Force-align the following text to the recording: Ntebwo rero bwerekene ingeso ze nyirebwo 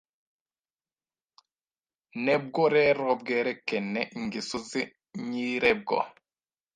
Ntebwo 2.23 2.61
rero 2.75 3.05
bwerekene 3.21 4.01
ingeso 4.17 4.57
ze 4.69 4.81
nyirebwo 5.27 5.97